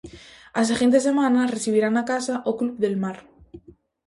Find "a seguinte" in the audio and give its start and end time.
0.59-0.99